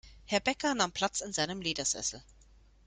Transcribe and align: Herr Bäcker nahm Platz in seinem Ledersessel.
Herr 0.25 0.39
Bäcker 0.39 0.73
nahm 0.73 0.91
Platz 0.91 1.21
in 1.21 1.31
seinem 1.31 1.61
Ledersessel. 1.61 2.23